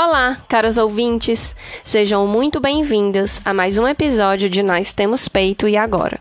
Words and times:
Olá, 0.00 0.36
caros 0.46 0.78
ouvintes! 0.78 1.56
Sejam 1.82 2.24
muito 2.24 2.60
bem-vindos 2.60 3.40
a 3.44 3.52
mais 3.52 3.78
um 3.78 3.88
episódio 3.88 4.48
de 4.48 4.62
Nós 4.62 4.92
Temos 4.92 5.26
Peito 5.28 5.66
e 5.66 5.76
Agora. 5.76 6.20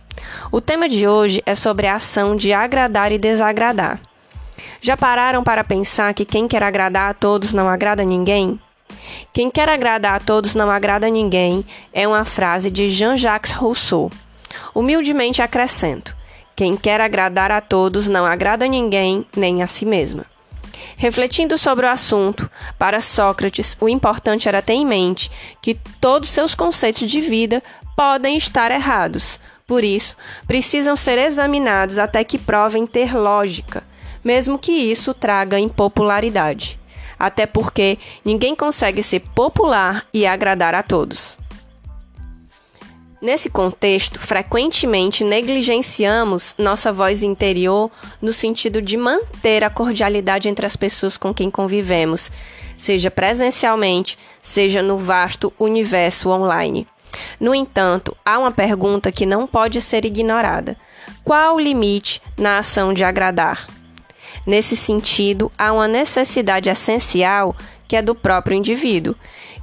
O 0.51 0.60
tema 0.60 0.89
de 0.89 1.07
hoje 1.07 1.44
é 1.46 1.53
sobre 1.53 1.85
a 1.85 1.94
ação 1.94 2.35
de 2.35 2.51
agradar 2.51 3.12
e 3.12 3.19
desagradar. 3.19 4.01
Já 4.81 4.97
pararam 4.97 5.44
para 5.44 5.63
pensar 5.63 6.12
que 6.15 6.26
quem 6.26 6.47
quer 6.47 6.63
agradar 6.63 7.12
a 7.12 7.13
todos 7.13 7.53
não 7.53 7.69
agrada 7.69 8.01
a 8.01 8.05
ninguém? 8.05 8.60
Quem 9.31 9.51
quer 9.51 9.69
agradar 9.69 10.15
a 10.15 10.19
todos 10.19 10.55
não 10.55 10.71
agrada 10.71 11.05
a 11.05 11.12
ninguém 11.12 11.63
é 11.94 12.07
uma 12.07 12.25
frase 12.25 12.71
de 12.71 12.89
Jean-Jacques 12.89 13.51
Rousseau. 13.51 14.09
Humildemente 14.73 15.39
acrescento: 15.39 16.17
quem 16.55 16.75
quer 16.75 16.99
agradar 16.99 17.52
a 17.52 17.62
todos 17.62 18.07
não 18.07 18.25
agrada 18.25 18.66
a 18.66 18.67
ninguém, 18.67 19.23
nem 19.35 19.62
a 19.62 19.67
si 19.67 19.85
mesma. 19.85 20.25
Refletindo 20.95 21.57
sobre 21.57 21.85
o 21.85 21.89
assunto, 21.89 22.49
para 22.77 23.01
Sócrates, 23.01 23.75
o 23.79 23.89
importante 23.89 24.47
era 24.47 24.61
ter 24.61 24.73
em 24.73 24.85
mente 24.85 25.29
que 25.61 25.75
todos 25.99 26.29
seus 26.29 26.55
conceitos 26.55 27.09
de 27.09 27.21
vida 27.21 27.61
podem 27.95 28.37
estar 28.37 28.71
errados. 28.71 29.39
Por 29.65 29.83
isso, 29.83 30.15
precisam 30.47 30.95
ser 30.95 31.17
examinados 31.17 31.99
até 31.99 32.23
que 32.23 32.37
provem 32.37 32.87
ter 32.87 33.13
lógica, 33.15 33.83
mesmo 34.23 34.57
que 34.57 34.71
isso 34.71 35.13
traga 35.13 35.59
impopularidade. 35.59 36.79
Até 37.19 37.45
porque 37.45 37.97
ninguém 38.23 38.55
consegue 38.55 39.03
ser 39.03 39.21
popular 39.35 40.05
e 40.13 40.25
agradar 40.25 40.73
a 40.75 40.83
todos. 40.83 41.38
Nesse 43.20 43.49
contexto, 43.49 44.20
frequentemente 44.20 45.23
negligenciamos 45.23 46.53
nossa 46.55 46.94
voz 46.94 47.23
interior 47.23 47.89
no 48.21 48.31
sentido 48.31 48.80
de 48.80 48.95
manter 48.95 49.63
a 49.63 49.71
cordialidade 49.71 50.47
entre 50.47 50.67
as 50.67 50.75
pessoas 50.75 51.17
com 51.17 51.33
quem 51.33 51.50
convivemos, 51.50 52.30
seja 52.78 53.09
presencialmente, 53.09 54.19
seja 54.39 54.83
no 54.83 55.00
vasto 55.00 55.52
universo 55.59 56.30
online. 56.30 56.88
No 57.39 57.56
entanto, 57.56 58.16
há 58.23 58.38
uma 58.38 58.52
pergunta 58.52 59.11
que 59.11 59.25
não 59.25 59.47
pode 59.47 59.81
ser 59.81 60.06
ignorada: 60.06 60.78
qual 61.23 61.56
o 61.56 61.59
limite 61.59 62.22
na 62.38 62.59
ação 62.59 62.94
de 62.94 63.03
agradar? 63.03 63.77
Nesse 64.48 64.78
sentido, 64.78 65.52
há 65.58 65.73
uma 65.73 65.90
necessidade 65.90 66.70
essencial 66.70 67.53
que 67.86 67.98
é 67.98 68.02
do 68.02 68.16
próprio 68.16 68.56
indivíduo, 68.56 69.14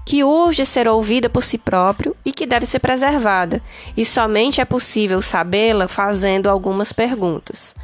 que 0.05 0.23
urge 0.23 0.67
ser 0.67 0.87
ouvida 0.87 1.31
por 1.31 1.43
si 1.43 1.57
próprio 1.57 2.15
e 2.23 2.31
que 2.31 2.45
deve 2.45 2.67
ser 2.67 2.81
preservada, 2.81 3.63
e 3.97 4.05
somente 4.05 4.61
é 4.61 4.65
possível 4.67 5.23
sabê-la 5.23 5.89
fazendo 5.89 6.51
algumas 6.51 6.93
perguntas. 6.93 7.75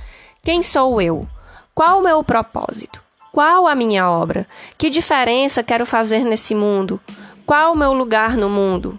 Quem 0.45 0.62
sou 0.62 1.01
eu? 1.01 1.27
Qual 1.75 2.01
o 2.01 2.03
meu 2.03 2.23
propósito? 2.23 3.03
Qual 3.33 3.67
a 3.67 3.75
minha 3.75 4.06
obra? 4.11 4.47
Que 4.77 4.91
diferença 4.91 5.62
quero 5.62 5.87
fazer 5.87 6.23
nesse 6.23 6.55
mundo? 6.55 7.01
Qual 7.47 7.73
o 7.73 7.77
meu 7.77 7.95
lugar 7.95 8.37
no 8.37 8.51
mundo? 8.51 8.98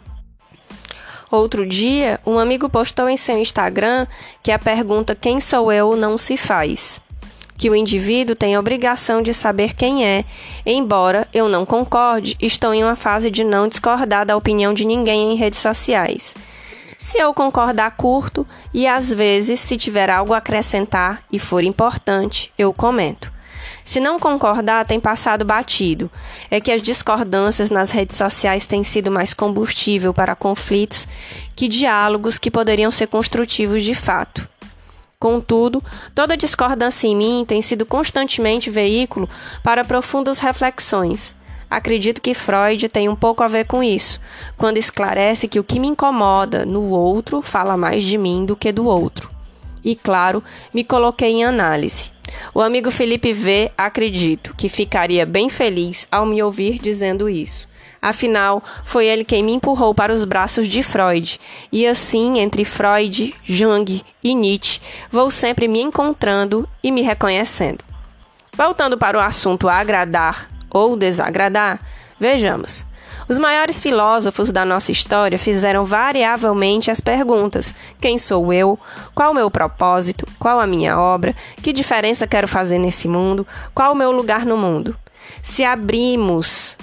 Outro 1.30 1.68
dia, 1.68 2.20
um 2.26 2.40
amigo 2.40 2.68
postou 2.68 3.08
em 3.08 3.16
seu 3.16 3.38
Instagram 3.38 4.08
que 4.42 4.52
a 4.52 4.58
pergunta 4.58 5.16
quem 5.16 5.40
sou 5.40 5.72
eu 5.72 5.96
não 5.96 6.18
se 6.18 6.36
faz 6.36 7.00
que 7.62 7.70
o 7.70 7.76
indivíduo 7.76 8.36
tem 8.36 8.56
a 8.56 8.59
obrigação 8.59 9.22
de 9.22 9.36
saber 9.36 9.76
quem 9.76 10.04
é. 10.04 10.26
Embora 10.66 11.28
eu 11.31 11.48
não 11.48 11.64
concorde, 11.64 12.36
estou 12.42 12.73
em 12.73 12.84
uma 12.84 12.95
fase 12.95 13.30
de 13.30 13.44
não 13.44 13.67
discordar 13.67 14.26
da 14.26 14.36
opinião 14.36 14.73
de 14.73 14.84
ninguém 14.84 15.31
em 15.31 15.36
redes 15.36 15.59
sociais. 15.59 16.34
Se 16.98 17.20
eu 17.20 17.32
concordar, 17.36 17.92
curto 17.92 18.48
e 18.73 18.88
às 18.88 19.14
vezes, 19.14 19.59
se 19.59 19.78
tiver 19.78 20.09
algo 20.09 20.34
a 20.34 20.38
acrescentar 20.38 21.22
e 21.32 21.38
for 21.38 21.64
importante, 21.64 22.52
eu 22.58 22.73
comento. 22.73 23.32
Se 23.86 24.00
não 24.00 24.17
concordar, 24.17 24.84
tem 24.84 25.00
passado 25.00 25.45
batido. 25.45 26.09
É 26.50 26.59
que 26.59 26.72
as 26.72 26.82
discordâncias 26.82 27.70
nas 27.70 27.92
redes 27.92 28.17
sociais 28.17 28.66
têm 28.66 28.83
sido 28.83 29.11
mais 29.11 29.36
combustível 29.36 30.16
para 30.16 30.36
conflitos 30.36 31.08
que 31.55 31.67
diálogos 31.67 32.39
que 32.39 32.49
poderiam 32.49 32.89
ser 32.89 33.05
construtivos 33.05 33.83
de 33.83 33.93
fato. 33.93 34.51
Contudo, 35.21 35.83
toda 36.15 36.36
discordância 36.36 37.05
em 37.05 37.15
mim 37.15 37.45
tem 37.48 37.61
sido 37.61 37.86
constantemente 37.86 38.71
veículo 38.71 39.30
para 39.61 39.86
profundas 39.86 40.39
reflexões. 40.39 41.36
Acredito 41.70 42.20
que 42.20 42.33
Freud 42.33 42.89
tem 42.89 43.08
um 43.08 43.15
pouco 43.15 43.43
a 43.43 43.48
ver 43.48 43.67
com 43.67 43.83
isso, 43.83 44.20
quando 44.58 44.77
esclarece 44.77 45.48
que 45.48 45.60
o 45.60 45.64
que 45.64 45.80
me 45.80 45.87
incomoda 45.87 46.65
no 46.65 46.89
outro 46.89 47.39
fala 47.39 47.77
mais 47.77 48.04
de 48.04 48.17
mim 48.17 48.45
do 48.45 48.55
que 48.55 48.71
do 48.71 48.87
outro. 48.87 49.30
E 49.83 49.95
claro, 49.95 50.43
me 50.73 50.83
coloquei 50.83 51.30
em 51.30 51.45
análise. 51.45 52.11
O 52.52 52.60
amigo 52.60 52.89
Felipe 52.89 53.31
V, 53.31 53.71
acredito 53.77 54.55
que 54.58 54.67
ficaria 54.67 55.23
bem 55.23 55.49
feliz 55.49 56.08
ao 56.11 56.26
me 56.26 56.42
ouvir 56.42 56.80
dizendo 56.80 57.30
isso. 57.30 57.70
Afinal, 58.02 58.64
foi 58.84 59.06
ele 59.06 59.23
quem 59.23 59.44
me 59.44 59.54
empurrou 59.54 59.94
para 59.94 60.12
os 60.12 60.26
braços 60.26 60.67
de 60.67 60.82
Freud. 60.82 61.39
E 61.72 61.86
assim, 61.86 62.39
entre 62.39 62.66
Freud, 62.66 63.36
Jung 63.44 64.02
e 64.23 64.34
Nietzsche, 64.34 64.82
vou 65.12 65.30
sempre 65.30 65.67
me 65.67 65.82
encontrando 65.82 66.67
e 66.84 66.92
me 66.92 67.04
reconhecendo. 67.04 67.84
Voltando 68.54 68.98
para 68.98 69.17
o 69.17 69.22
assunto 69.22 69.70
agradar 69.70 70.50
ou 70.70 70.98
desagradar, 70.98 71.80
vejamos. 72.20 72.86
Os 73.30 73.38
maiores 73.38 73.80
filósofos 73.80 74.52
da 74.52 74.66
nossa 74.66 74.92
história 74.92 75.38
fizeram 75.38 75.86
variavelmente 75.86 76.90
as 76.90 77.00
perguntas: 77.00 77.76
quem 78.00 78.17
sou 78.17 78.52
eu? 78.52 78.80
Qual 79.14 79.32
o 79.32 79.36
meu 79.36 79.50
propósito? 79.52 80.28
Qual 80.40 80.60
a 80.60 80.67
minha 80.67 81.00
obra? 81.00 81.36
Que 81.61 81.72
diferença 81.72 82.28
quero 82.28 82.48
fazer 82.48 82.80
nesse 82.80 83.08
mundo? 83.08 83.45
Qual 83.76 83.94
o 83.94 83.95
meu 83.95 84.11
lugar 84.11 84.45
no 84.45 84.58
mundo? 84.58 84.98
Se 85.44 85.64
abrimos 85.64 86.76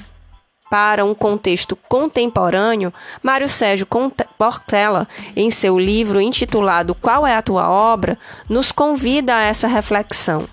para 0.70 1.04
um 1.04 1.14
contexto 1.14 1.76
contemporâneo, 1.88 2.92
Mário 3.22 3.48
Sérgio 3.48 3.86
Portela, 4.36 5.08
em 5.36 5.50
seu 5.50 5.78
livro 5.78 6.20
intitulado 6.20 6.94
Qual 6.94 7.26
é 7.26 7.34
a 7.34 7.42
tua 7.42 7.68
obra?, 7.68 8.18
nos 8.48 8.72
convida 8.72 9.36
a 9.36 9.42
essa 9.42 9.66
reflexão. 9.66 10.46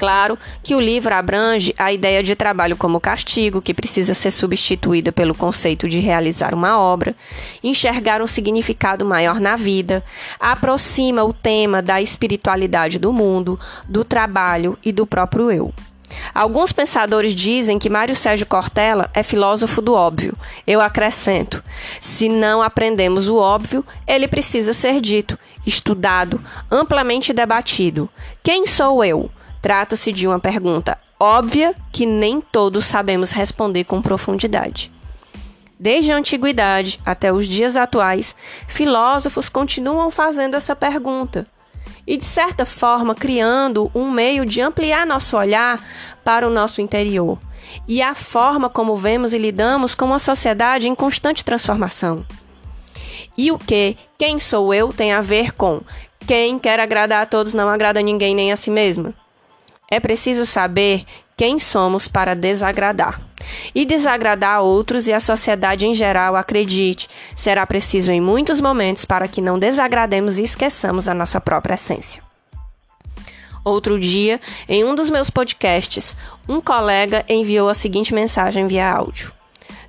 Claro 0.00 0.38
que 0.62 0.74
o 0.74 0.80
livro 0.80 1.14
abrange 1.14 1.74
a 1.76 1.92
ideia 1.92 2.22
de 2.22 2.34
trabalho 2.34 2.74
como 2.74 2.98
castigo, 2.98 3.60
que 3.60 3.74
precisa 3.74 4.14
ser 4.14 4.30
substituída 4.30 5.12
pelo 5.12 5.34
conceito 5.34 5.86
de 5.86 6.00
realizar 6.00 6.54
uma 6.54 6.80
obra, 6.80 7.14
enxergar 7.62 8.22
um 8.22 8.26
significado 8.26 9.04
maior 9.04 9.38
na 9.38 9.56
vida, 9.56 10.02
aproxima 10.40 11.22
o 11.22 11.34
tema 11.34 11.82
da 11.82 12.00
espiritualidade 12.00 12.98
do 12.98 13.12
mundo, 13.12 13.60
do 13.86 14.02
trabalho 14.02 14.78
e 14.82 14.90
do 14.90 15.06
próprio 15.06 15.50
eu. 15.50 15.70
Alguns 16.34 16.72
pensadores 16.72 17.34
dizem 17.34 17.78
que 17.78 17.90
Mário 17.90 18.14
Sérgio 18.14 18.46
Cortella 18.46 19.10
é 19.14 19.22
filósofo 19.22 19.82
do 19.82 19.94
óbvio. 19.94 20.36
Eu 20.66 20.80
acrescento: 20.80 21.62
se 22.00 22.28
não 22.28 22.62
aprendemos 22.62 23.28
o 23.28 23.36
óbvio, 23.36 23.84
ele 24.06 24.28
precisa 24.28 24.72
ser 24.72 25.00
dito, 25.00 25.38
estudado, 25.66 26.40
amplamente 26.70 27.32
debatido. 27.32 28.08
Quem 28.42 28.66
sou 28.66 29.04
eu? 29.04 29.30
Trata-se 29.60 30.12
de 30.12 30.26
uma 30.26 30.40
pergunta 30.40 30.96
óbvia 31.18 31.74
que 31.92 32.06
nem 32.06 32.40
todos 32.40 32.86
sabemos 32.86 33.30
responder 33.30 33.84
com 33.84 34.00
profundidade. 34.00 34.90
Desde 35.78 36.12
a 36.12 36.16
antiguidade 36.16 37.00
até 37.04 37.32
os 37.32 37.46
dias 37.46 37.76
atuais, 37.76 38.34
filósofos 38.68 39.48
continuam 39.48 40.10
fazendo 40.10 40.54
essa 40.54 40.74
pergunta 40.74 41.46
e, 42.10 42.16
de 42.16 42.24
certa 42.24 42.66
forma, 42.66 43.14
criando 43.14 43.88
um 43.94 44.10
meio 44.10 44.44
de 44.44 44.60
ampliar 44.60 45.06
nosso 45.06 45.36
olhar 45.36 45.80
para 46.24 46.44
o 46.44 46.50
nosso 46.50 46.80
interior 46.80 47.38
e 47.86 48.02
a 48.02 48.16
forma 48.16 48.68
como 48.68 48.96
vemos 48.96 49.32
e 49.32 49.38
lidamos 49.38 49.94
com 49.94 50.06
uma 50.06 50.18
sociedade 50.18 50.88
em 50.88 50.94
constante 50.94 51.44
transformação. 51.44 52.26
E 53.38 53.52
o 53.52 53.58
que 53.60 53.96
quem 54.18 54.40
sou 54.40 54.74
eu 54.74 54.92
tem 54.92 55.12
a 55.12 55.20
ver 55.20 55.52
com 55.52 55.82
quem 56.26 56.58
quer 56.58 56.80
agradar 56.80 57.22
a 57.22 57.26
todos 57.26 57.54
não 57.54 57.68
agrada 57.68 58.00
a 58.00 58.02
ninguém 58.02 58.34
nem 58.34 58.50
a 58.50 58.56
si 58.56 58.72
mesma. 58.72 59.14
É 59.88 60.00
preciso 60.00 60.44
saber 60.44 61.04
quem 61.36 61.60
somos 61.60 62.08
para 62.08 62.34
desagradar. 62.34 63.20
E 63.74 63.84
desagradar 63.84 64.56
a 64.56 64.60
outros 64.60 65.06
e 65.06 65.12
a 65.12 65.20
sociedade 65.20 65.86
em 65.86 65.94
geral, 65.94 66.36
acredite, 66.36 67.08
será 67.34 67.66
preciso 67.66 68.12
em 68.12 68.20
muitos 68.20 68.60
momentos 68.60 69.04
para 69.04 69.28
que 69.28 69.40
não 69.40 69.58
desagrademos 69.58 70.38
e 70.38 70.42
esqueçamos 70.42 71.08
a 71.08 71.14
nossa 71.14 71.40
própria 71.40 71.74
essência. 71.74 72.22
Outro 73.64 73.98
dia, 74.00 74.40
em 74.68 74.84
um 74.84 74.94
dos 74.94 75.10
meus 75.10 75.28
podcasts, 75.28 76.16
um 76.48 76.60
colega 76.60 77.24
enviou 77.28 77.68
a 77.68 77.74
seguinte 77.74 78.14
mensagem 78.14 78.66
via 78.66 78.90
áudio: 78.90 79.32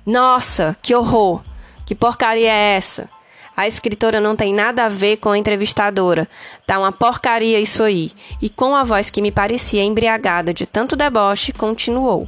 Nossa, 0.04 0.76
que 0.82 0.94
horror! 0.94 1.42
Que 1.86 1.94
porcaria 1.94 2.52
é 2.52 2.76
essa? 2.76 3.08
A 3.56 3.66
escritora 3.66 4.20
não 4.20 4.34
tem 4.34 4.52
nada 4.52 4.84
a 4.84 4.88
ver 4.88 5.18
com 5.18 5.30
a 5.30 5.38
entrevistadora. 5.38 6.28
Tá 6.66 6.78
uma 6.78 6.90
porcaria 6.90 7.60
isso 7.60 7.82
aí. 7.82 8.12
E 8.40 8.48
com 8.48 8.74
a 8.74 8.82
voz 8.82 9.10
que 9.10 9.20
me 9.20 9.30
parecia 9.30 9.82
embriagada 9.82 10.54
de 10.54 10.66
tanto 10.66 10.96
deboche, 10.96 11.52
continuou. 11.52 12.26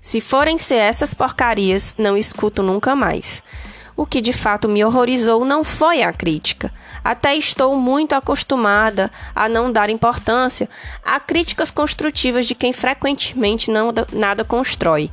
Se 0.00 0.18
forem 0.18 0.56
ser 0.56 0.76
essas 0.76 1.12
porcarias, 1.12 1.94
não 1.98 2.16
escuto 2.16 2.62
nunca 2.62 2.96
mais. 2.96 3.42
O 3.94 4.06
que 4.06 4.22
de 4.22 4.32
fato 4.32 4.66
me 4.66 4.82
horrorizou 4.82 5.44
não 5.44 5.62
foi 5.62 6.02
a 6.02 6.10
crítica. 6.10 6.72
Até 7.04 7.36
estou 7.36 7.76
muito 7.76 8.14
acostumada 8.14 9.10
a 9.34 9.46
não 9.46 9.70
dar 9.70 9.90
importância 9.90 10.70
a 11.04 11.20
críticas 11.20 11.70
construtivas 11.70 12.46
de 12.46 12.54
quem 12.54 12.72
frequentemente 12.72 13.70
não 13.70 13.92
nada 14.10 14.42
constrói. 14.42 15.10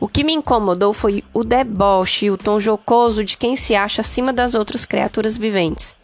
O 0.00 0.08
que 0.08 0.24
me 0.24 0.32
incomodou 0.32 0.94
foi 0.94 1.22
o 1.34 1.44
deboche 1.44 2.26
e 2.26 2.30
o 2.30 2.38
tom 2.38 2.58
jocoso 2.58 3.22
de 3.22 3.36
quem 3.36 3.56
se 3.56 3.74
acha 3.74 4.00
acima 4.00 4.32
das 4.32 4.54
outras 4.54 4.86
criaturas 4.86 5.36
viventes 5.36 5.99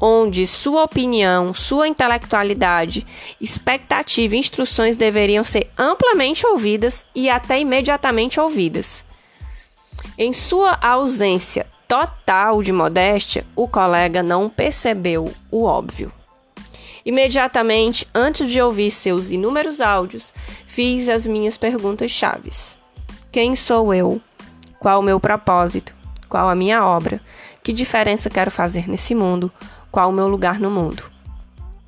onde 0.00 0.46
sua 0.46 0.84
opinião, 0.84 1.52
sua 1.52 1.86
intelectualidade, 1.86 3.06
expectativa 3.40 4.34
e 4.34 4.38
instruções 4.38 4.96
deveriam 4.96 5.44
ser 5.44 5.70
amplamente 5.76 6.46
ouvidas 6.46 7.04
e 7.14 7.28
até 7.28 7.60
imediatamente 7.60 8.40
ouvidas. 8.40 9.04
Em 10.16 10.32
sua 10.32 10.78
ausência 10.80 11.66
total 11.86 12.62
de 12.62 12.72
modéstia, 12.72 13.44
o 13.54 13.68
colega 13.68 14.22
não 14.22 14.48
percebeu 14.48 15.30
o 15.50 15.64
óbvio. 15.64 16.12
Imediatamente, 17.04 18.06
antes 18.14 18.50
de 18.50 18.60
ouvir 18.60 18.90
seus 18.90 19.30
inúmeros 19.30 19.80
áudios, 19.80 20.32
fiz 20.66 21.08
as 21.08 21.26
minhas 21.26 21.56
perguntas 21.56 22.10
chaves. 22.10 22.78
Quem 23.32 23.56
sou 23.56 23.92
eu? 23.94 24.20
Qual 24.78 25.00
o 25.00 25.02
meu 25.02 25.18
propósito? 25.18 25.94
Qual 26.28 26.48
a 26.48 26.54
minha 26.54 26.84
obra? 26.84 27.20
Que 27.62 27.72
diferença 27.72 28.30
quero 28.30 28.50
fazer 28.50 28.88
nesse 28.88 29.14
mundo? 29.14 29.52
Qual 29.90 30.10
o 30.10 30.12
meu 30.12 30.28
lugar 30.28 30.58
no 30.58 30.70
mundo. 30.70 31.04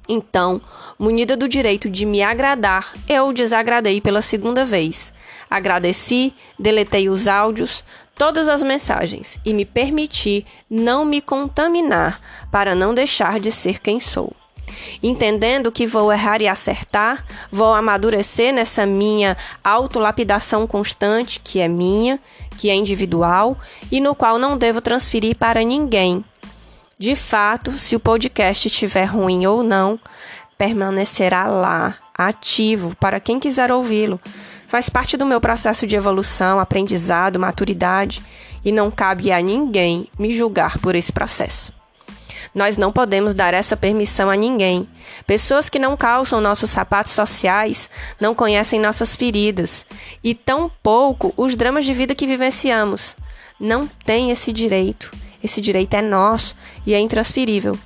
Então, 0.08 0.60
munida 0.98 1.36
do 1.36 1.48
direito 1.48 1.88
de 1.88 2.04
me 2.04 2.22
agradar, 2.22 2.92
eu 3.08 3.32
desagradei 3.32 4.00
pela 4.00 4.20
segunda 4.20 4.64
vez. 4.64 5.12
Agradeci, 5.48 6.34
deletei 6.58 7.08
os 7.08 7.28
áudios, 7.28 7.84
todas 8.14 8.48
as 8.48 8.62
mensagens 8.62 9.40
e 9.44 9.54
me 9.54 9.64
permiti 9.64 10.44
não 10.68 11.04
me 11.04 11.20
contaminar 11.20 12.20
para 12.50 12.74
não 12.74 12.92
deixar 12.92 13.38
de 13.38 13.52
ser 13.52 13.80
quem 13.80 14.00
sou. 14.00 14.32
Entendendo 15.02 15.70
que 15.70 15.86
vou 15.86 16.12
errar 16.12 16.40
e 16.40 16.48
acertar, 16.48 17.24
vou 17.50 17.74
amadurecer 17.74 18.52
nessa 18.52 18.86
minha 18.86 19.36
autolapidação 19.62 20.66
constante, 20.66 21.40
que 21.40 21.60
é 21.60 21.68
minha, 21.68 22.18
que 22.58 22.70
é 22.70 22.74
individual 22.74 23.58
e 23.90 24.00
no 24.00 24.14
qual 24.14 24.38
não 24.38 24.56
devo 24.56 24.80
transferir 24.80 25.36
para 25.36 25.62
ninguém, 25.62 26.24
de 27.02 27.16
fato, 27.16 27.76
se 27.80 27.96
o 27.96 28.00
podcast 28.00 28.68
estiver 28.68 29.06
ruim 29.06 29.44
ou 29.44 29.64
não, 29.64 29.98
permanecerá 30.56 31.48
lá, 31.48 31.98
ativo, 32.16 32.94
para 32.94 33.18
quem 33.18 33.40
quiser 33.40 33.72
ouvi-lo. 33.72 34.20
Faz 34.68 34.88
parte 34.88 35.16
do 35.16 35.26
meu 35.26 35.40
processo 35.40 35.84
de 35.84 35.96
evolução, 35.96 36.60
aprendizado, 36.60 37.40
maturidade 37.40 38.22
e 38.64 38.70
não 38.70 38.88
cabe 38.88 39.32
a 39.32 39.40
ninguém 39.40 40.06
me 40.16 40.32
julgar 40.32 40.78
por 40.78 40.94
esse 40.94 41.12
processo. 41.12 41.72
Nós 42.54 42.76
não 42.76 42.92
podemos 42.92 43.34
dar 43.34 43.52
essa 43.52 43.76
permissão 43.76 44.30
a 44.30 44.36
ninguém. 44.36 44.88
Pessoas 45.26 45.68
que 45.68 45.80
não 45.80 45.96
calçam 45.96 46.40
nossos 46.40 46.70
sapatos 46.70 47.14
sociais 47.14 47.90
não 48.20 48.32
conhecem 48.32 48.78
nossas 48.78 49.16
feridas 49.16 49.84
e 50.22 50.36
tampouco 50.36 51.34
os 51.36 51.56
dramas 51.56 51.84
de 51.84 51.94
vida 51.94 52.14
que 52.14 52.28
vivenciamos. 52.28 53.16
Não 53.58 53.88
têm 53.88 54.30
esse 54.30 54.52
direito. 54.52 55.10
Esse 55.42 55.60
direito 55.60 55.94
é 55.94 56.02
nosso 56.02 56.54
e 56.86 56.94
é 56.94 57.00
intransferível. 57.00 57.78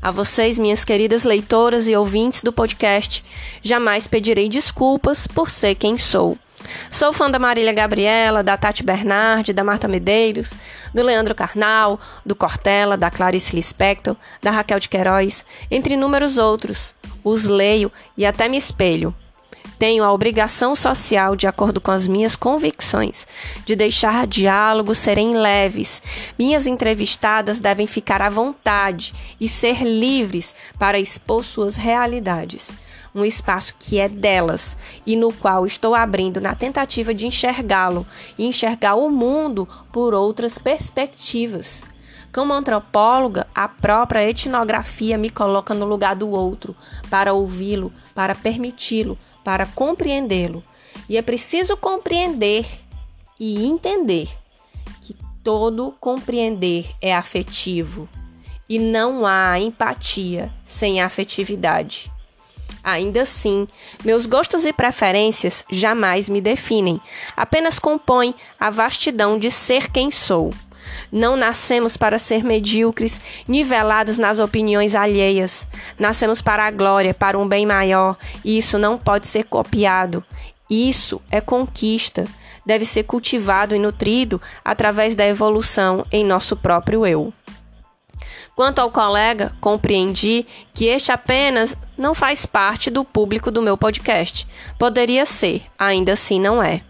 A 0.00 0.10
vocês, 0.10 0.58
minhas 0.58 0.84
queridas 0.84 1.24
leitoras 1.24 1.88
e 1.88 1.96
ouvintes 1.96 2.42
do 2.42 2.52
podcast, 2.52 3.24
jamais 3.62 4.06
pedirei 4.06 4.48
desculpas 4.48 5.26
por 5.26 5.50
ser 5.50 5.74
quem 5.74 5.96
sou. 5.96 6.38
Sou 6.90 7.12
fã 7.12 7.30
da 7.30 7.38
Marília 7.38 7.72
Gabriela, 7.72 8.42
da 8.42 8.56
Tati 8.56 8.82
Bernardi, 8.82 9.52
da 9.52 9.64
Marta 9.64 9.88
Medeiros, 9.88 10.54
do 10.92 11.02
Leandro 11.02 11.34
Carnal, 11.34 11.98
do 12.24 12.34
Cortella, 12.34 12.96
da 12.96 13.10
Clarice 13.10 13.54
Lispector, 13.54 14.16
da 14.42 14.50
Raquel 14.50 14.80
de 14.80 14.88
Queiroz, 14.88 15.44
entre 15.70 15.94
inúmeros 15.94 16.38
outros. 16.38 16.94
Os 17.24 17.44
leio 17.44 17.90
e 18.16 18.24
até 18.26 18.48
me 18.48 18.56
espelho. 18.56 19.14
Tenho 19.78 20.04
a 20.04 20.12
obrigação 20.12 20.74
social, 20.74 21.36
de 21.36 21.46
acordo 21.46 21.82
com 21.82 21.90
as 21.90 22.08
minhas 22.08 22.34
convicções, 22.34 23.26
de 23.66 23.76
deixar 23.76 24.26
diálogos 24.26 24.96
serem 24.96 25.36
leves. 25.36 26.02
Minhas 26.38 26.66
entrevistadas 26.66 27.60
devem 27.60 27.86
ficar 27.86 28.22
à 28.22 28.30
vontade 28.30 29.12
e 29.38 29.46
ser 29.46 29.82
livres 29.82 30.54
para 30.78 30.98
expor 30.98 31.44
suas 31.44 31.76
realidades. 31.76 32.74
Um 33.14 33.22
espaço 33.22 33.74
que 33.78 34.00
é 34.00 34.08
delas 34.08 34.78
e 35.06 35.14
no 35.14 35.30
qual 35.30 35.66
estou 35.66 35.94
abrindo 35.94 36.40
na 36.40 36.54
tentativa 36.54 37.12
de 37.12 37.26
enxergá-lo 37.26 38.06
e 38.38 38.46
enxergar 38.46 38.94
o 38.94 39.10
mundo 39.10 39.68
por 39.92 40.14
outras 40.14 40.56
perspectivas. 40.58 41.84
Como 42.32 42.52
antropóloga, 42.52 43.46
a 43.54 43.68
própria 43.68 44.28
etnografia 44.28 45.16
me 45.16 45.30
coloca 45.30 45.72
no 45.72 45.86
lugar 45.86 46.14
do 46.14 46.28
outro, 46.28 46.76
para 47.08 47.32
ouvi-lo, 47.32 47.92
para 48.14 48.34
permiti-lo, 48.34 49.18
para 49.46 49.64
compreendê-lo. 49.64 50.60
E 51.08 51.16
é 51.16 51.22
preciso 51.22 51.76
compreender 51.76 52.66
e 53.38 53.64
entender 53.64 54.28
que 55.00 55.14
todo 55.44 55.94
compreender 56.00 56.90
é 57.00 57.14
afetivo 57.14 58.08
e 58.68 58.76
não 58.76 59.24
há 59.24 59.60
empatia 59.60 60.52
sem 60.64 61.00
afetividade. 61.00 62.10
Ainda 62.82 63.22
assim, 63.22 63.68
meus 64.04 64.26
gostos 64.26 64.64
e 64.64 64.72
preferências 64.72 65.64
jamais 65.70 66.28
me 66.28 66.40
definem, 66.40 67.00
apenas 67.36 67.78
compõem 67.78 68.34
a 68.58 68.68
vastidão 68.68 69.38
de 69.38 69.48
ser 69.52 69.92
quem 69.92 70.10
sou. 70.10 70.50
Não 71.10 71.36
nascemos 71.36 71.96
para 71.96 72.18
ser 72.18 72.44
medíocres, 72.44 73.20
nivelados 73.46 74.18
nas 74.18 74.38
opiniões 74.38 74.94
alheias. 74.94 75.66
Nascemos 75.98 76.42
para 76.42 76.64
a 76.64 76.70
glória, 76.70 77.14
para 77.14 77.38
um 77.38 77.46
bem 77.46 77.66
maior, 77.66 78.16
e 78.44 78.58
isso 78.58 78.78
não 78.78 78.98
pode 78.98 79.26
ser 79.26 79.44
copiado. 79.44 80.24
Isso 80.68 81.20
é 81.30 81.40
conquista. 81.40 82.24
Deve 82.64 82.84
ser 82.84 83.04
cultivado 83.04 83.74
e 83.74 83.78
nutrido 83.78 84.40
através 84.64 85.14
da 85.14 85.24
evolução 85.26 86.04
em 86.10 86.24
nosso 86.24 86.56
próprio 86.56 87.06
eu. 87.06 87.32
Quanto 88.56 88.78
ao 88.78 88.90
colega, 88.90 89.52
compreendi 89.60 90.46
que 90.72 90.86
este 90.86 91.12
apenas 91.12 91.76
não 91.96 92.14
faz 92.14 92.46
parte 92.46 92.90
do 92.90 93.04
público 93.04 93.50
do 93.50 93.60
meu 93.60 93.76
podcast. 93.76 94.48
Poderia 94.78 95.26
ser, 95.26 95.62
ainda 95.78 96.14
assim 96.14 96.40
não 96.40 96.62
é. 96.62 96.80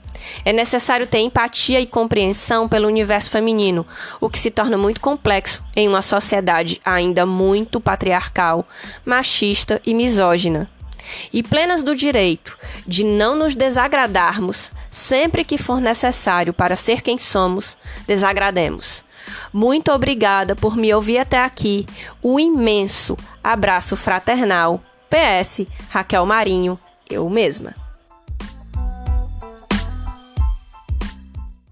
É 0.44 0.52
necessário 0.52 1.06
ter 1.06 1.18
empatia 1.18 1.80
e 1.80 1.86
compreensão 1.86 2.68
pelo 2.68 2.88
universo 2.88 3.30
feminino, 3.30 3.86
o 4.20 4.28
que 4.28 4.38
se 4.38 4.50
torna 4.50 4.76
muito 4.76 5.00
complexo 5.00 5.62
em 5.74 5.88
uma 5.88 6.02
sociedade 6.02 6.80
ainda 6.84 7.26
muito 7.26 7.80
patriarcal, 7.80 8.66
machista 9.04 9.80
e 9.84 9.94
misógina. 9.94 10.70
E 11.32 11.42
plenas 11.42 11.82
do 11.82 11.94
direito 11.94 12.58
de 12.86 13.04
não 13.04 13.36
nos 13.36 13.54
desagradarmos 13.54 14.72
sempre 14.90 15.44
que 15.44 15.58
for 15.58 15.80
necessário 15.80 16.52
para 16.52 16.76
ser 16.76 17.02
quem 17.02 17.18
somos, 17.18 17.76
desagrademos. 18.06 19.04
Muito 19.52 19.90
obrigada 19.92 20.54
por 20.54 20.76
me 20.76 20.92
ouvir 20.94 21.18
até 21.18 21.38
aqui. 21.38 21.86
Um 22.22 22.38
imenso 22.38 23.16
abraço 23.42 23.96
fraternal. 23.96 24.80
PS 25.08 25.66
Raquel 25.88 26.26
Marinho, 26.26 26.78
eu 27.08 27.28
mesma. 27.30 27.85